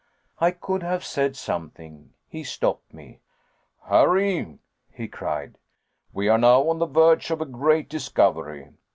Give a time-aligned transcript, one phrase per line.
[0.39, 2.13] I could have said something.
[2.27, 3.19] He stopped me.
[3.85, 4.57] "Harry,"
[4.91, 5.59] he cried,
[6.11, 8.69] "we are now on the verge of a great discovery.